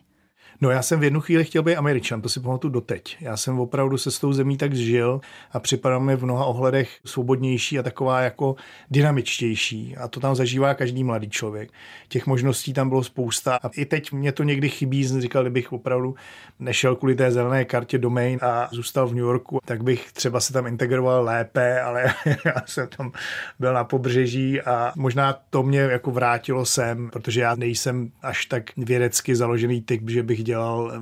[0.62, 3.18] No já jsem v jednu chvíli chtěl být Američan, to si pamatuju doteď.
[3.22, 7.00] Já jsem opravdu se s tou zemí tak zžil a připadal mi v mnoha ohledech
[7.06, 8.56] svobodnější a taková jako
[8.92, 9.98] dynamičtější.
[9.98, 11.72] A to tam zažívá každý mladý člověk.
[12.08, 13.60] Těch možností tam bylo spousta.
[13.64, 16.16] A i teď mě to někdy chybí, jsem říkal, kdybych opravdu
[16.60, 20.54] nešel kvůli té zelené kartě domain a zůstal v New Yorku, tak bych třeba se
[20.54, 22.04] tam integroval lépe, ale
[22.46, 23.12] já jsem tam
[23.60, 28.64] byl na pobřeží a možná to mě jako vrátilo sem, protože já nejsem až tak
[28.78, 30.53] vědecky založený typ, že bych dělal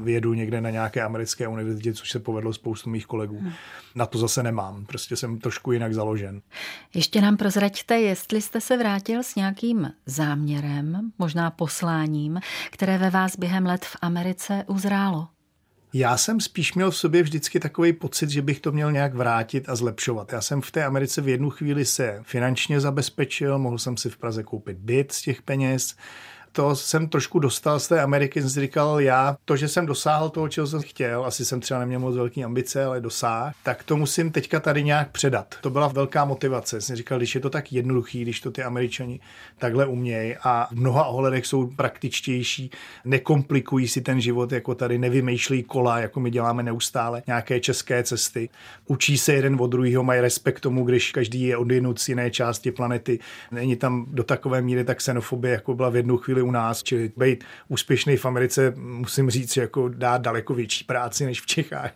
[0.04, 3.40] vědu někde na nějaké americké univerzitě, což se povedlo spoustu mých kolegů.
[3.40, 3.54] Hmm.
[3.96, 6.42] Na to zase nemám, prostě jsem trošku jinak založen.
[6.94, 12.40] Ještě nám prozraďte, jestli jste se vrátil s nějakým záměrem, možná posláním,
[12.72, 15.28] které ve vás během let v Americe uzrálo.
[15.94, 19.70] Já jsem spíš měl v sobě vždycky takový pocit, že bych to měl nějak vrátit
[19.70, 20.34] a zlepšovat.
[20.34, 24.18] Já jsem v té Americe v jednu chvíli se finančně zabezpečil, mohl jsem si v
[24.18, 25.96] Praze koupit byt z těch peněz,
[26.52, 30.30] to jsem trošku dostal z té Ameriky, jsem si říkal, já to, že jsem dosáhl
[30.30, 33.98] toho, čeho jsem chtěl, asi jsem třeba neměl moc velký ambice, ale dosáhl, tak to
[33.98, 35.56] musím teďka tady nějak předat.
[35.62, 36.82] To byla velká motivace.
[36.82, 39.20] Jsem říkal, když je to tak jednoduchý, když to ty američani
[39.58, 42.72] takhle umějí a v mnoha ohledech jsou praktičtější,
[43.06, 48.50] nekomplikují si ten život, jako tady nevymýšlí kola, jako my děláme neustále, nějaké české cesty.
[48.88, 51.58] Učí se jeden od druhého, mají respekt tomu, když každý je
[51.96, 53.20] z jiné části planety.
[53.52, 57.12] Není tam do takové míry tak xenofobie, jako byla v jednu chvíli u nás, čili
[57.18, 61.92] být úspěšný v Americe, musím říct, jako dá daleko větší práci než v Čechách.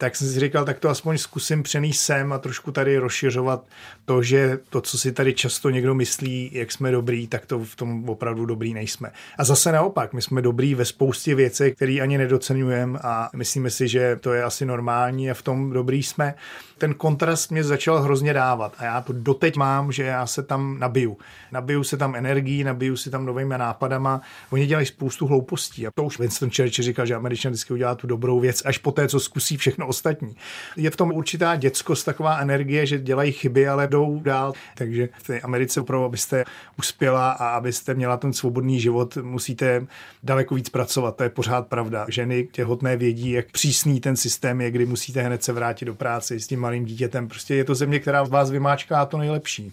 [0.00, 3.64] Tak jsem si říkal, tak to aspoň zkusím přenést sem a trošku tady rozšiřovat
[4.04, 7.76] to, že to, co si tady často někdo myslí, jak jsme dobrý, tak to v
[7.76, 9.12] tom opravdu dobrý nejsme.
[9.38, 13.88] A zase naopak, my jsme dobrý ve spoustě věcí, které ani nedocenujeme a myslíme si,
[13.88, 16.34] že to je asi normální a v tom dobrý jsme.
[16.78, 20.78] Ten kontrast mě začal hrozně dávat a já to doteď mám, že já se tam
[20.78, 21.18] nabiju.
[21.52, 24.20] Nabiju se tam energií, nabiju si tam novými nápadama.
[24.50, 28.06] Oni dělají spoustu hloupostí a to už Winston Churchill říkal, že Američan vždycky udělá tu
[28.06, 30.36] dobrou věc až po té, co zkusí všechno ostatní.
[30.76, 34.52] Je v tom určitá dětskost, taková energie, že dělají chyby, ale jdou dál.
[34.74, 36.44] Takže v té Americe opravdu, abyste
[36.78, 39.86] uspěla a abyste měla ten svobodný život, musíte
[40.22, 41.16] daleko víc pracovat.
[41.16, 42.06] To je pořád pravda.
[42.08, 46.40] Ženy těhotné vědí, jak přísný ten systém je, kdy musíte hned se vrátit do práce
[46.40, 47.28] s tím malým dítětem.
[47.28, 49.72] Prostě je to země, která vás vymáčká to nejlepší.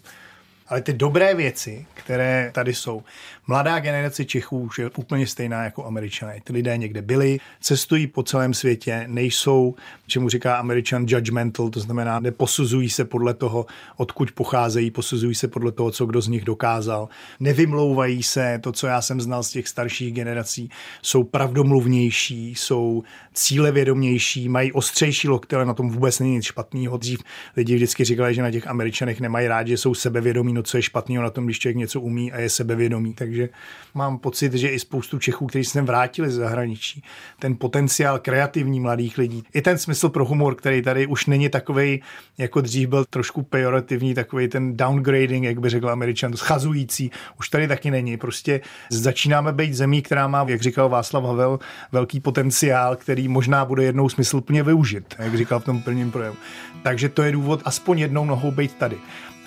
[0.68, 3.02] Ale ty dobré věci, které tady jsou,
[3.46, 6.40] mladá generace Čechů už je úplně stejná jako američané.
[6.44, 9.74] Ty lidé někde byli, cestují po celém světě, nejsou,
[10.06, 15.72] čemu říká američan judgmental, to znamená, neposuzují se podle toho, odkud pocházejí, posuzují se podle
[15.72, 17.08] toho, co kdo z nich dokázal.
[17.40, 20.70] Nevymlouvají se, to, co já jsem znal z těch starších generací,
[21.02, 23.02] jsou pravdomluvnější, jsou
[23.34, 26.96] cílevědomější, mají ostřejší lokty, ale na tom vůbec není nic špatného.
[26.96, 27.18] Dřív
[27.56, 30.82] lidi vždycky říkali, že na těch američanech nemají rádi, že jsou sebevědomí, no co je
[30.82, 33.14] špatného na tom, když člověk něco umí a je sebevědomý.
[33.14, 33.48] Takže
[33.94, 37.02] mám pocit, že i spoustu Čechů, kteří se vrátili z zahraničí,
[37.38, 42.02] ten potenciál kreativní mladých lidí, i ten smysl pro humor, který tady už není takový,
[42.38, 47.68] jako dřív byl trošku pejorativní, takový ten downgrading, jak by řekl američan, schazující, už tady
[47.68, 48.16] taky není.
[48.16, 51.58] Prostě začínáme být zemí, která má, jak říkal Václav Havel,
[51.92, 56.36] velký potenciál, který možná bude jednou smysluplně využit, jak říkal v tom prvním projevu.
[56.82, 58.96] Takže to je důvod aspoň jednou nohou být tady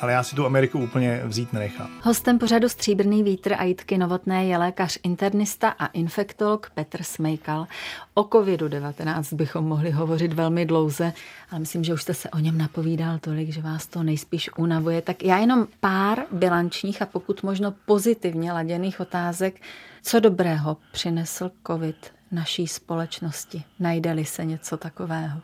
[0.01, 1.89] ale já si tu Ameriku úplně vzít nenechám.
[2.01, 7.67] Hostem pořadu Stříbrný vítr a Jitky Novotné je lékař internista a infektolog Petr Smejkal.
[8.13, 11.13] O covidu-19 bychom mohli hovořit velmi dlouze,
[11.51, 15.01] ale myslím, že už jste se o něm napovídal tolik, že vás to nejspíš unavuje.
[15.01, 19.61] Tak já jenom pár bilančních a pokud možno pozitivně laděných otázek.
[20.01, 23.63] Co dobrého přinesl covid naší společnosti?
[23.79, 25.41] Najde-li se něco takového?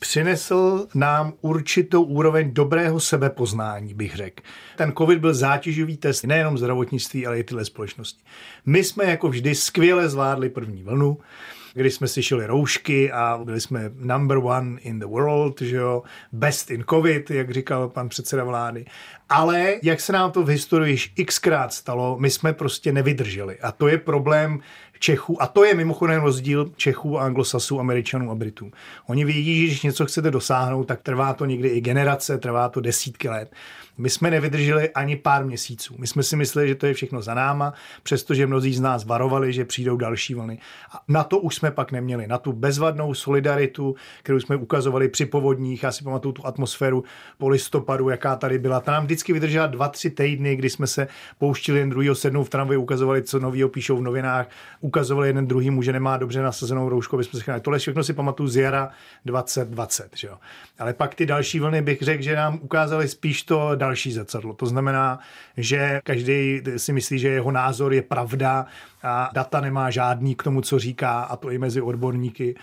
[0.00, 4.42] Přinesl nám určitou úroveň dobrého sebepoznání, bych řekl.
[4.76, 8.22] Ten COVID byl zátěžový test nejenom zdravotnictví, ale i tyhle společnosti.
[8.66, 11.18] My jsme jako vždy skvěle zvládli první vlnu,
[11.74, 16.02] kdy jsme si šili roušky a byli jsme number one in the world, že jo,
[16.32, 18.84] best in COVID, jak říkal pan předseda vlády.
[19.28, 23.58] Ale jak se nám to v historii již xkrát stalo, my jsme prostě nevydrželi.
[23.58, 24.60] A to je problém
[25.00, 28.70] Čechů, a to je mimochodem rozdíl Čechů, Anglosasů, Američanů a Britů.
[29.06, 32.80] Oni vědí, že když něco chcete dosáhnout, tak trvá to někdy i generace, trvá to
[32.80, 33.52] desítky let.
[34.00, 35.94] My jsme nevydrželi ani pár měsíců.
[35.98, 39.52] My jsme si mysleli, že to je všechno za náma, přestože mnozí z nás varovali,
[39.52, 40.58] že přijdou další vlny.
[40.92, 42.26] A na to už jsme pak neměli.
[42.26, 45.82] Na tu bezvadnou solidaritu, kterou jsme ukazovali při povodních.
[45.82, 47.04] Já si pamatuju tu atmosféru
[47.38, 48.80] po listopadu, jaká tady byla.
[48.80, 51.08] Ta nám vždycky vydržela dva, tři týdny, kdy jsme se
[51.38, 54.46] pouštili jen druhýho sednou v tramvaji, ukazovali, co novýho píšou v novinách,
[54.80, 57.62] ukazovali jeden druhý, že nemá dobře nasazenou roušku, aby jsme se chránili.
[57.62, 58.90] Tohle všechno si pamatuju z jara
[59.24, 60.10] 2020.
[60.16, 60.36] Že jo?
[60.78, 64.54] Ale pak ty další vlny bych řekl, že nám ukázali spíš to další zrcadlo.
[64.54, 65.18] To znamená,
[65.56, 68.66] že každý si myslí, že jeho názor je pravda
[69.02, 72.54] a data nemá žádný k tomu, co říká, a to i mezi odborníky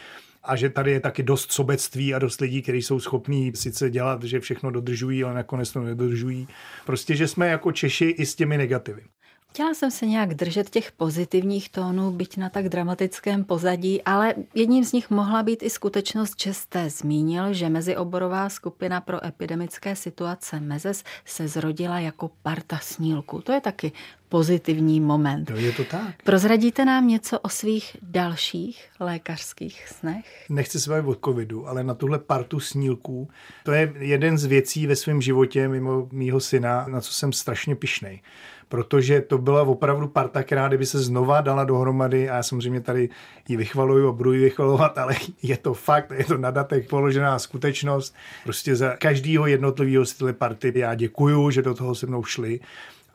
[0.43, 4.23] a že tady je taky dost sobectví a dost lidí, kteří jsou schopní sice dělat,
[4.23, 6.47] že všechno dodržují, ale nakonec to nedodržují.
[6.85, 9.01] Prostě, že jsme jako Češi i s těmi negativy.
[9.49, 14.85] Chtěla jsem se nějak držet těch pozitivních tónů, byť na tak dramatickém pozadí, ale jedním
[14.85, 20.59] z nich mohla být i skutečnost, že jste zmínil, že mezioborová skupina pro epidemické situace
[20.59, 23.41] MEZES se zrodila jako parta snílku.
[23.41, 23.91] To je taky
[24.29, 25.49] pozitivní moment.
[25.49, 26.23] No je to tak.
[26.23, 30.45] Prozradíte nám něco o svých dalších lékařských snech?
[30.49, 33.29] Nechci se bavit o covidu, ale na tuhle partu snílků,
[33.63, 37.75] to je jeden z věcí ve svém životě mimo mýho syna, na co jsem strašně
[37.75, 38.21] pišnej
[38.69, 43.09] protože to byla opravdu parta, která kdyby se znova dala dohromady a já samozřejmě tady
[43.47, 47.39] ji vychvaluju a budu ji vychvalovat, ale je to fakt, je to na datech položená
[47.39, 48.15] skutečnost.
[48.43, 52.59] Prostě za každého jednotlivého z této party já děkuju, že do toho se mnou šli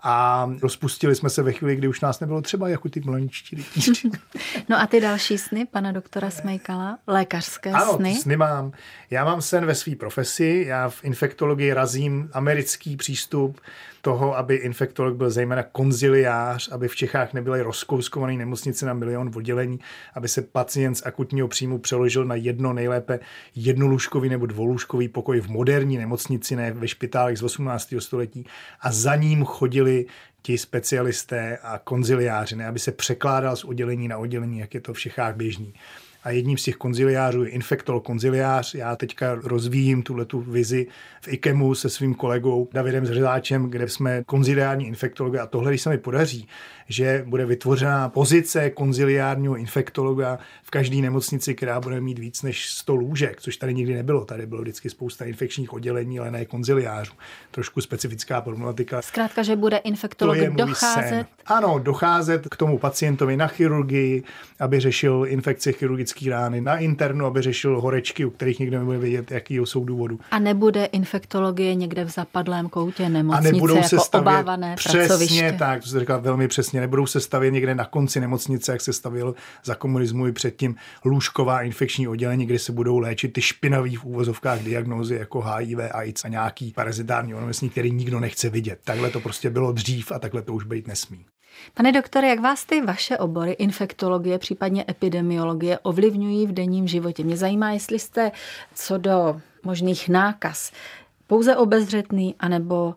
[0.02, 3.64] a rozpustili jsme se ve chvíli, kdy už nás nebylo třeba jako ty mlaničtí.
[4.68, 6.98] No a ty další sny pana doktora Smejkala?
[7.06, 8.14] Lékařské ano, sny?
[8.14, 8.72] sny mám.
[9.10, 13.60] Já mám sen ve své profesi, já v infektologii razím americký přístup,
[14.02, 19.80] toho, aby infektolog byl zejména konziliář, aby v Čechách nebyly rozkouskované nemocnice na milion oddělení,
[20.14, 23.20] aby se pacient z akutního příjmu přeložil na jedno nejlépe
[23.54, 27.94] jednolůžkový nebo dvolůžkový pokoj v moderní nemocnici, ne ve špitálech z 18.
[27.98, 28.46] století
[28.80, 30.06] a za ním chodili
[30.42, 34.94] ti specialisté a konziliáři, ne aby se překládal z oddělení na oddělení, jak je to
[34.94, 35.74] v Čechách běžný
[36.24, 38.74] a jedním z těch konziliářů je infektolog konziliář.
[38.74, 40.86] Já teďka rozvíjím tuhle tu vizi
[41.20, 45.90] v IKEMu se svým kolegou Davidem Zřezáčem, kde jsme konziliární infektologi a tohle, když se
[45.90, 46.48] mi podaří,
[46.88, 52.94] že bude vytvořena pozice konziliárního infektologa v každé nemocnici, která bude mít víc než 100
[52.94, 54.24] lůžek, což tady nikdy nebylo.
[54.24, 57.12] Tady bylo vždycky spousta infekčních oddělení, ale ne konziliářů.
[57.50, 59.02] Trošku specifická problematika.
[59.02, 61.08] Zkrátka, že bude infektolog docházet.
[61.08, 61.26] Sen.
[61.46, 64.22] Ano, docházet k tomu pacientovi na chirurgii,
[64.60, 69.30] aby řešil infekce chirurgické rány, na internu, aby řešil horečky, u kterých nikdo nebude vědět,
[69.30, 70.20] jaký jsou důvodu.
[70.30, 74.98] A nebude infektologie někde v zapadlém koutě nemocnice a nebudou se jako stavět, obávané přesně
[74.98, 75.56] pracoviště.
[75.58, 78.92] tak, to jsi říkal velmi přesně nebudou se stavět někde na konci nemocnice, jak se
[78.92, 84.04] stavěl za komunismu i předtím lůžková infekční oddělení, kde se budou léčit ty špinavé v
[84.04, 88.78] úvozovkách diagnózy jako HIV, AIDS a nějaký parazitární onemocnění, který nikdo nechce vidět.
[88.84, 91.26] Takhle to prostě bylo dřív a takhle to už být nesmí.
[91.74, 97.24] Pane doktore, jak vás ty vaše obory, infektologie, případně epidemiologie, ovlivňují v denním životě?
[97.24, 98.32] Mě zajímá, jestli jste
[98.74, 100.72] co do možných nákaz
[101.26, 102.94] pouze obezřetný, anebo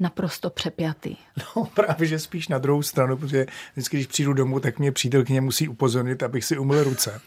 [0.00, 1.16] naprosto přepjatý.
[1.56, 5.40] No právě, že spíš na druhou stranu, protože vždycky, když přijdu domů, tak mě přítelkyně
[5.40, 7.20] musí upozornit, abych si umyl ruce.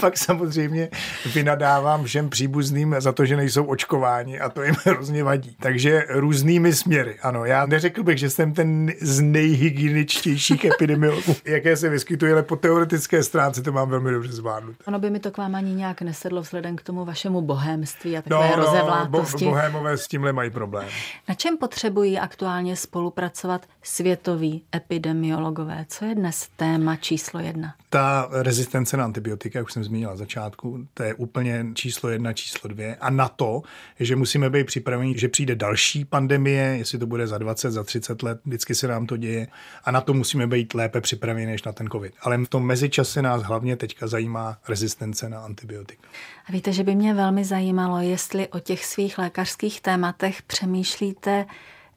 [0.00, 0.88] Pak samozřejmě
[1.34, 5.56] vynadávám všem příbuzným za to, že nejsou očkováni a to jim hrozně vadí.
[5.60, 7.16] Takže různými směry.
[7.22, 12.56] Ano, já neřekl bych, že jsem ten z nejhygieničtějších epidemiologů, jaké se vyskytuje, ale po
[12.56, 14.84] teoretické stránce to mám velmi dobře zvládnuté.
[14.86, 18.22] Ono by mi to k vám ani nějak nesedlo vzhledem k tomu vašemu bohémství a
[18.22, 19.44] takové no, no, rozevlátosti.
[19.44, 20.88] Bo- bohémové s tímhle mají problém.
[21.28, 25.84] Na čem potřebují aktuálně spolupracovat světoví epidemiologové?
[25.88, 27.74] Co je dnes téma číslo jedna?
[27.90, 32.32] Ta rezistence na antibiotika, jak už jsem zmínila na začátku, to je úplně číslo jedna,
[32.32, 32.96] číslo dvě.
[32.96, 33.62] A na to,
[34.00, 38.22] že musíme být připraveni, že přijde další pandemie, jestli to bude za 20, za 30
[38.22, 39.46] let, vždycky se nám to děje.
[39.84, 42.12] A na to musíme být lépe připraveni než na ten COVID.
[42.22, 46.08] Ale v tom mezičase nás hlavně teďka zajímá rezistence na antibiotika.
[46.48, 51.46] A víte, že by mě velmi zajímalo, jestli o těch svých lékařských tématech přemýšlíte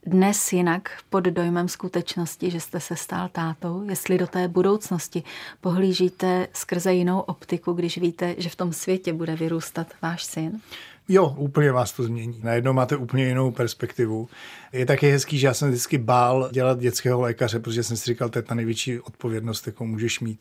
[0.05, 5.23] dnes jinak pod dojmem skutečnosti, že jste se stál tátou, jestli do té budoucnosti
[5.61, 10.61] pohlížíte skrze jinou optiku, když víte, že v tom světě bude vyrůstat váš syn?
[11.09, 12.39] Jo, úplně vás to změní.
[12.43, 14.29] Najednou máte úplně jinou perspektivu.
[14.73, 18.29] Je taky hezký, že já jsem vždycky bál dělat dětského lékaře, protože jsem si říkal,
[18.29, 20.39] to je ta největší odpovědnost, jakou můžeš mít.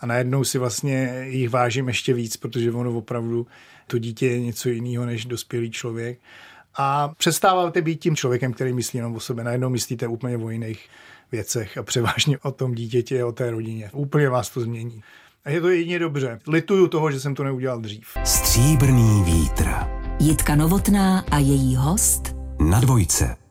[0.00, 3.46] A najednou si vlastně jich vážím ještě víc, protože ono opravdu
[3.86, 6.18] to dítě je něco jiného než dospělý člověk
[6.78, 9.44] a přestáváte být tím člověkem, který myslí jenom o sobě.
[9.44, 10.88] Najednou myslíte úplně o jiných
[11.32, 13.90] věcech a převážně o tom dítěti a o té rodině.
[13.92, 15.02] Úplně vás to změní.
[15.44, 16.38] A je to jedině dobře.
[16.48, 18.06] Lituju toho, že jsem to neudělal dřív.
[18.24, 19.70] Stříbrný vítr.
[20.20, 23.45] Jitka Novotná a její host Na dvojce.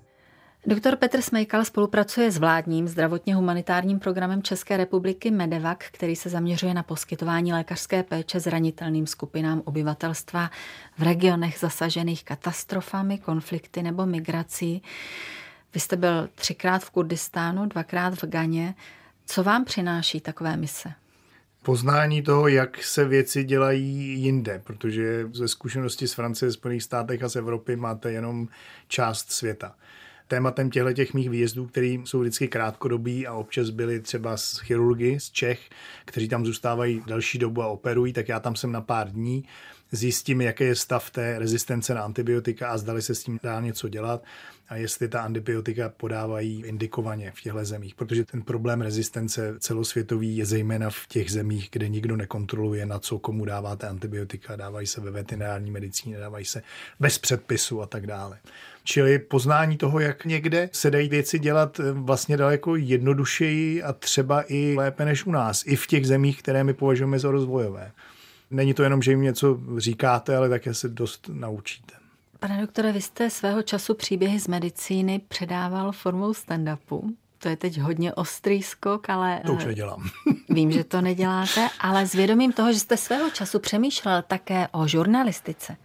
[0.67, 6.73] Doktor Petr Smejkal spolupracuje s vládním zdravotně humanitárním programem České republiky Medevac, který se zaměřuje
[6.73, 10.51] na poskytování lékařské péče zranitelným skupinám obyvatelstva
[10.97, 14.81] v regionech zasažených katastrofami, konflikty nebo migrací.
[15.73, 18.75] Vy jste byl třikrát v Kurdistánu, dvakrát v Ganě.
[19.25, 20.89] Co vám přináší takové mise?
[21.63, 27.29] poznání toho, jak se věci dělají jinde, protože ze zkušenosti z Francie, Spojených státech a
[27.29, 28.47] z Evropy máte jenom
[28.87, 29.75] část světa.
[30.27, 35.19] Tématem těchto těch mých výjezdů, které jsou vždycky krátkodobí a občas byly třeba z chirurgy
[35.19, 35.59] z Čech,
[36.05, 39.43] kteří tam zůstávají další dobu a operují, tak já tam jsem na pár dní
[39.91, 43.89] zjistím, jaký je stav té rezistence na antibiotika a zdali se s tím dá něco
[43.89, 44.23] dělat
[44.67, 50.45] a jestli ta antibiotika podávají indikovaně v těchto zemích, protože ten problém rezistence celosvětový je
[50.45, 55.11] zejména v těch zemích, kde nikdo nekontroluje, na co komu dáváte antibiotika, dávají se ve
[55.11, 56.63] veterinární medicíně, dávají se
[56.99, 58.39] bez předpisu a tak dále.
[58.87, 64.43] Čili poznání toho, jak někde se dají věci dělat eh, vlastně daleko jednodušeji a třeba
[64.47, 67.91] i lépe než u nás, i v těch zemích, které my považujeme za rozvojové.
[68.51, 71.93] Není to jenom, že jim něco říkáte, ale také se dost naučíte.
[72.39, 77.13] Pane doktore, vy jste svého času příběhy z medicíny předával formou stand-upu.
[77.37, 79.41] To je teď hodně ostrý skok, ale...
[79.45, 80.09] To už nedělám.
[80.49, 84.87] Vím, že to neděláte, ale s vědomím toho, že jste svého času přemýšlel také o
[84.87, 85.77] žurnalistice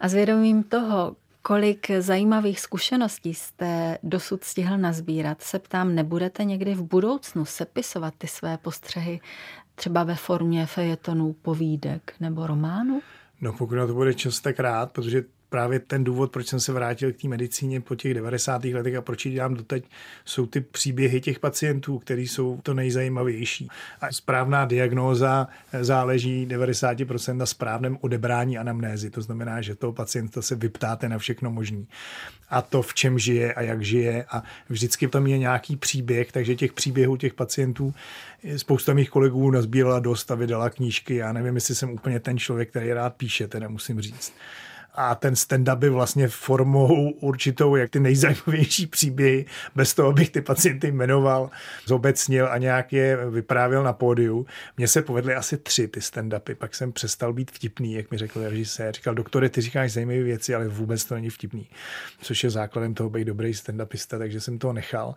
[0.00, 1.16] a s vědomím toho,
[1.46, 8.26] kolik zajímavých zkušeností jste dosud stihl nazbírat, se ptám, nebudete někdy v budoucnu sepisovat ty
[8.26, 9.20] své postřehy
[9.74, 13.02] třeba ve formě fejetonů, povídek nebo románu?
[13.40, 15.22] No pokud na to bude čas, tak rád, protože
[15.54, 18.64] právě ten důvod, proč jsem se vrátil k té medicíně po těch 90.
[18.64, 19.84] letech a proč ji dělám doteď,
[20.24, 23.68] jsou ty příběhy těch pacientů, které jsou to nejzajímavější.
[24.00, 25.48] A správná diagnóza
[25.80, 29.10] záleží 90% na správném odebrání anamnézy.
[29.10, 31.84] To znamená, že toho pacienta se vyptáte na všechno možné.
[32.50, 34.24] A to, v čem žije a jak žije.
[34.30, 37.94] A vždycky tam je nějaký příběh, takže těch příběhů těch pacientů
[38.56, 41.14] spousta mých kolegů nazbírala dost a vydala knížky.
[41.14, 44.32] Já nevím, jestli jsem úplně ten člověk, který rád píše, teda musím říct
[44.94, 50.40] a ten stand-up by vlastně formou určitou, jak ty nejzajímavější příběhy, bez toho, abych ty
[50.40, 51.50] pacienty jmenoval,
[51.86, 54.46] zobecnil a nějak je vyprávěl na pódiu.
[54.76, 58.48] Mně se povedly asi tři ty stand-upy, pak jsem přestal být vtipný, jak mi řekl
[58.48, 58.94] režisér.
[58.94, 61.66] Říkal, doktore, ty říkáš zajímavé věci, ale vůbec to není vtipný,
[62.20, 65.14] což je základem toho být dobrý stand-upista, takže jsem to nechal.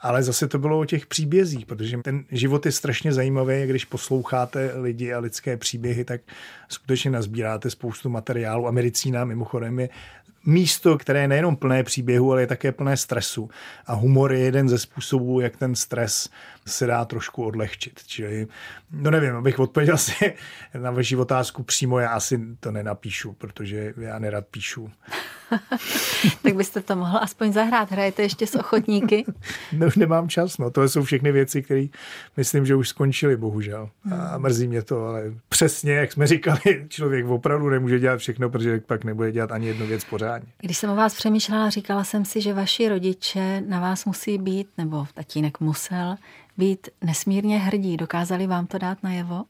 [0.00, 4.70] Ale zase to bylo o těch příbězích, protože ten život je strašně zajímavý, když posloucháte
[4.74, 6.20] lidi a lidské příběhy, tak
[6.72, 9.88] skutečně nazbíráte spoustu materiálu a medicína mimochodem je
[10.46, 13.50] místo, které je nejenom plné příběhu, ale je také plné stresu.
[13.86, 16.28] A humor je jeden ze způsobů, jak ten stres
[16.66, 18.00] se dá trošku odlehčit.
[18.06, 18.46] Čili,
[18.90, 20.34] no nevím, abych odpověděl si
[20.78, 24.90] na vaši otázku přímo, já asi to nenapíšu, protože já nerad píšu.
[26.42, 27.90] tak byste to mohl aspoň zahrát.
[27.90, 29.24] Hrajete ještě s ochotníky?
[29.72, 30.70] no už nemám čas, no.
[30.70, 31.86] To jsou všechny věci, které
[32.36, 33.90] myslím, že už skončily, bohužel.
[34.12, 34.42] A hmm.
[34.42, 39.04] mrzí mě to, ale přesně, jak jsme říkali, člověk opravdu nemůže dělat všechno, protože pak
[39.04, 40.52] nebude dělat ani jednu věc pořádně.
[40.60, 44.68] Když jsem o vás přemýšlela, říkala jsem si, že vaši rodiče na vás musí být,
[44.78, 46.16] nebo tatínek musel,
[46.56, 47.96] být nesmírně hrdí.
[47.96, 49.44] Dokázali vám to dát najevo?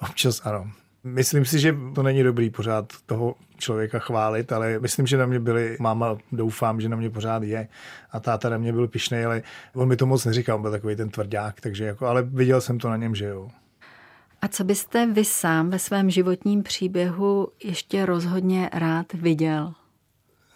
[0.00, 0.70] Občas ano.
[1.04, 5.40] Myslím si, že to není dobrý pořád toho člověka chválit, ale myslím, že na mě
[5.40, 7.68] byli, máma doufám, že na mě pořád je
[8.10, 9.42] a táta na mě byl pišnej, ale
[9.74, 12.78] on mi to moc neříkal, on byl takový ten tvrdák, takže jako, ale viděl jsem
[12.78, 13.50] to na něm, že jo.
[14.42, 19.74] A co byste vy sám ve svém životním příběhu ještě rozhodně rád viděl?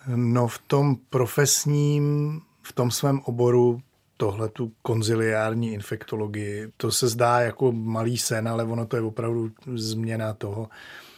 [0.07, 3.83] No v tom profesním, v tom svém oboru
[4.17, 6.73] tohle tu konziliární infektologii.
[6.77, 10.69] To se zdá jako malý sen, ale ono to je opravdu změna toho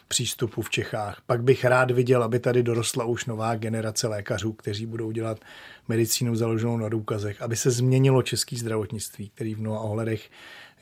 [0.09, 1.23] přístupu v Čechách.
[1.27, 5.41] Pak bych rád viděl, aby tady dorostla už nová generace lékařů, kteří budou dělat
[5.89, 10.31] medicínu založenou na důkazech, aby se změnilo český zdravotnictví, který v mnoha ohledech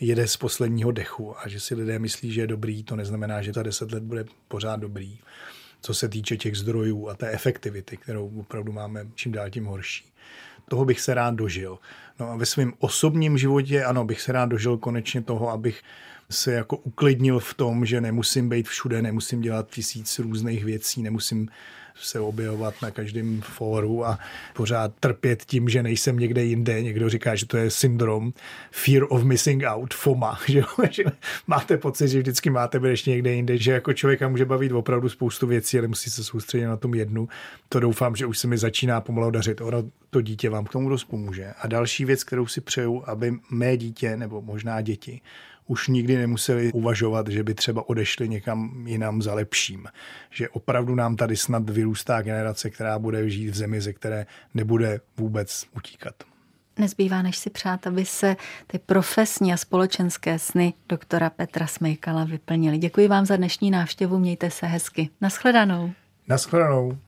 [0.00, 3.52] jede z posledního dechu a že si lidé myslí, že je dobrý, to neznamená, že
[3.52, 5.18] za deset let bude pořád dobrý.
[5.82, 10.12] Co se týče těch zdrojů a té efektivity, kterou opravdu máme čím dál tím horší
[10.72, 11.78] toho bych se rád dožil.
[12.20, 15.82] No a ve svém osobním životě, ano, bych se rád dožil konečně toho, abych
[16.30, 21.48] se jako uklidnil v tom, že nemusím být všude, nemusím dělat tisíc různých věcí, nemusím
[21.94, 24.18] se objevovat na každém fóru a
[24.54, 26.82] pořád trpět tím, že nejsem někde jinde.
[26.82, 28.32] Někdo říká, že to je syndrom
[28.70, 31.04] fear of missing out, FOMA, že, že
[31.46, 35.08] máte pocit, že vždycky máte být ještě někde jinde, že jako člověka může bavit opravdu
[35.08, 37.28] spoustu věcí, ale musí se soustředit na tom jednu.
[37.68, 39.60] To doufám, že už se mi začíná pomalu dařit.
[39.60, 41.52] Ono to dítě vám k tomu dost pomůže.
[41.60, 45.20] A další věc, kterou si přeju, aby mé dítě nebo možná děti
[45.66, 49.86] už nikdy nemuseli uvažovat, že by třeba odešli někam jinam za lepším.
[50.30, 55.00] Že opravdu nám tady snad vyrůstá generace, která bude žít v zemi, ze které nebude
[55.16, 56.14] vůbec utíkat.
[56.78, 58.36] Nezbývá, než si přát, aby se
[58.66, 62.78] ty profesní a společenské sny doktora Petra Smejkala vyplnily.
[62.78, 65.10] Děkuji vám za dnešní návštěvu, mějte se hezky.
[65.20, 65.92] Naschledanou.
[66.28, 66.98] Naschledanou.